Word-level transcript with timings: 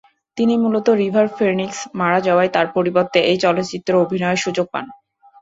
তিনি 0.37 0.53
মূলত 0.57 0.87
River 1.01 1.27
Phoenix 1.37 1.79
মারা 1.99 2.19
যাওয়ায় 2.27 2.53
তার 2.55 2.67
পরিবর্তে 2.75 3.19
এই 3.31 3.37
চলচ্চিত্রে 3.43 3.93
অভিনয়ের 4.03 4.43
সুযোগ 4.45 4.65
পান। 4.73 4.85